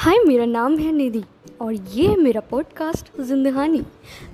हाय, 0.00 0.18
मेरा 0.18 0.44
नाम 0.44 0.76
है 0.78 0.92
निधि 0.92 1.22
और 1.60 1.72
ये 1.72 2.06
है 2.08 2.16
मेरा 2.16 2.40
पॉडकास्ट 2.40 3.10
जिंदहानी, 3.20 3.82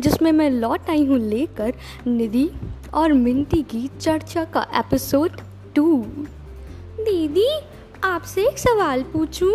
जिसमें 0.01 0.31
मैं 0.33 0.49
लौट 0.51 0.91
आई 0.91 1.05
हूँ 1.05 1.19
लेकर 1.19 1.73
निधि 2.07 2.49
और 2.95 3.13
मिंटी 3.13 3.63
की 3.63 3.89
चर्चा 4.01 4.45
का 4.45 4.67
एपिसोड 4.75 5.41
टू 5.75 5.97
दीदी 7.01 7.49
आपसे 8.05 8.47
एक 8.49 8.59
सवाल 8.59 9.03
पूछूँ? 9.03 9.53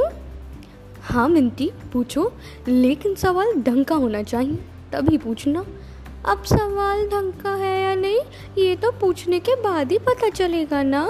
हाँ 1.01 1.27
मिंटी, 1.29 1.71
पूछो, 1.93 2.31
लेकिन 2.67 3.15
सवाल 3.15 3.53
ढंग 3.61 3.85
का 3.85 3.95
होना 3.95 4.23
चाहिए, 4.23 4.59
तभी 4.93 5.17
पूछना। 5.17 5.65
अब 6.25 6.43
सवाल 6.45 7.07
ढंग 7.07 7.33
का 7.33 7.55
है 7.55 7.81
या 7.83 7.95
नहीं, 7.95 8.19
ये 8.57 8.75
तो 8.75 8.91
पूछने 8.91 9.39
के 9.39 9.55
बाद 9.61 9.91
ही 9.91 9.99
पता 9.99 10.29
चलेगा 10.29 10.83
ना? 10.83 11.07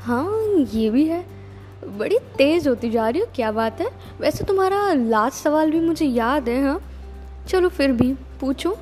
हाँ 0.00 0.42
ये 0.74 0.90
भी 0.90 1.06
है। 1.06 1.41
बड़ी 1.88 2.18
तेज़ 2.18 2.68
होती 2.68 2.90
जा 2.90 3.08
रही 3.08 3.20
हो, 3.20 3.26
क्या 3.34 3.52
बात 3.52 3.80
है? 3.80 3.90
वैसे 4.20 4.44
तुम्हारा 4.44 4.92
लास्ट 4.92 5.36
सवाल 5.36 5.70
भी 5.70 5.80
मुझे 5.80 6.06
याद 6.06 6.48
है 6.48 6.62
हाँ। 6.64 6.80
चलो 7.48 7.68
फिर 7.68 7.92
भी 7.92 8.12
पूछो। 8.12 8.76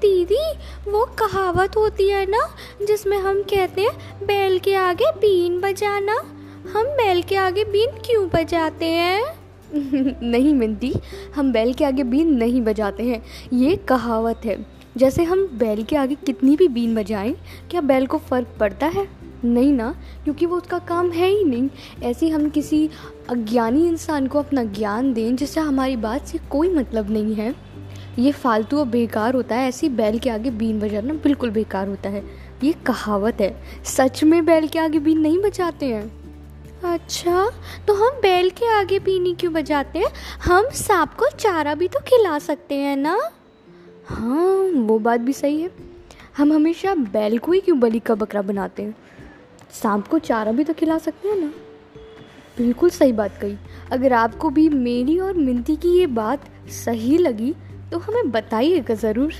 दीदी, 0.00 0.52
वो 0.90 1.04
कहावत 1.04 1.76
होती 1.76 2.08
है 2.08 2.26
ना, 2.26 2.54
जिसमें 2.86 3.18
हम 3.18 3.42
कहते 3.42 3.82
हैं, 3.82 4.26
बैल 4.26 4.58
के 4.58 4.74
आगे 4.74 5.10
बीन 5.12 5.60
बजाना। 5.60 6.14
हम 6.72 6.84
बैल 6.86 7.22
के 7.22 7.36
आगे 7.36 7.64
बीन 7.64 7.90
क्यों 7.90 8.28
बजाते 8.28 8.86
हैं? 8.86 9.24
नहीं 10.22 10.54
मिंती, 10.54 10.94
हम 11.36 11.52
बैल 11.52 11.74
के 11.74 11.84
आगे 11.84 12.02
बीन 12.02 12.34
नहीं 12.34 12.60
बजाते 12.60 13.02
हैं। 13.02 13.22
ये 13.52 13.76
कहावत 13.76 14.40
है, 14.44 14.66
जैसे 14.96 15.24
हम 15.24 15.46
बैल 15.46 15.82
के 15.82 15.96
आगे 15.96 16.14
कितनी 16.14 16.56
भी 16.56 16.68
बीन 16.68 16.94
बजाएँ, 16.94 17.34
क्या 17.70 17.80
बैल 17.80 18.06
को 18.06 18.18
फ़र्क 18.18 18.48
पड़ता 18.60 18.86
है? 18.86 19.19
नहीं 19.44 19.72
ना, 19.72 19.94
क्योंकि 20.24 20.46
वो 20.46 20.56
उसका 20.56 20.78
काम 20.78 21.10
है 21.10 21.28
ही 21.28 21.44
नहीं। 21.44 21.68
ऐसे 22.02 22.28
हम 22.28 22.48
किसी 22.48 22.90
अज्ञानी 23.28 23.88
इंसान 23.88 24.26
को 24.26 24.38
अपना 24.38 24.64
ज्ञान 24.64 25.12
दें, 25.12 25.36
जिससे 25.36 25.60
हमारी 25.60 25.96
बात 25.96 26.26
से 26.26 26.38
कोई 26.50 26.74
मतलब 26.74 27.10
नहीं 27.10 27.34
है। 27.34 27.54
ये 28.18 28.32
फालतू 28.32 28.78
और 28.78 28.86
बेकार 28.86 29.34
होता 29.34 29.56
है, 29.56 29.68
ऐसी 29.68 29.88
बैल 29.88 30.18
के 30.18 30.30
आगे 30.30 30.50
बीन 30.50 30.80
बजाना 30.80 31.14
बिल्कुल 31.14 31.50
बेकार 31.50 31.88
होता 31.88 32.08
है। 32.08 32.24
ये 32.64 32.72
कहावत 32.72 33.40
है, 33.40 33.62
सच 33.84 34.24
में 34.24 34.44
बैल 34.44 34.68
के 34.68 34.78
आगे 34.78 34.98
बीन 34.98 35.20
नहीं 35.20 35.38
बजाते 35.38 35.86
हैं? 35.86 36.20
अच्छा 36.84 37.50
तो 37.86 37.94
हम 37.94 38.20
बैल 38.22 38.50
के 38.50 38.66
आगे 38.66 38.98
बीनी 38.98 39.34
क्यों 39.34 39.52
बजाते 39.52 39.98
हैं? 39.98 40.08
हम 40.44 40.70
सांप 40.70 41.14
को 41.14 41.26
चारा 41.38 41.74
भी 41.74 41.88
तो 41.88 42.00
खिला 42.00 42.38
सकते 42.38 42.74
हैं 42.74 42.96
ना? 42.96 43.30
हाँ 44.06 44.56
वो 44.62 44.98
बात 44.98 45.20
भी 45.20 45.32
सही 45.32 45.60
है। 45.60 45.70
हम 46.36 46.52
हमेशा 46.52 46.94
बैल 46.94 47.38
को 47.38 47.52
ही 47.52 47.60
क्यों 47.60 47.80
बलि 47.80 47.98
का 47.98 48.14
बकरा 48.14 48.42
बनाते 48.42 48.82
हैं? 48.82 48.94
सांप 49.72 50.08
को 50.08 50.18
चारा 50.18 50.52
भी 50.52 50.64
तो 50.64 50.72
खिला 50.72 50.98
सकते 50.98 51.28
हैं 51.28 51.36
ना? 51.36 51.52
बिल्कुल 52.58 52.90
सही 52.90 53.12
बात 53.12 53.36
कही। 53.36 53.56
अगर 53.92 54.12
आपको 54.12 54.50
भी 54.50 54.68
मेरी 54.68 55.18
और 55.18 55.34
मिंती 55.34 55.76
की 55.76 55.98
ये 55.98 56.06
बात 56.06 56.44
सही 56.84 57.18
लगी 57.18 57.54
तो 57.92 57.98
हमें 57.98 58.30
बताइएगा 58.30 58.94
ज़रूर। 58.94 59.32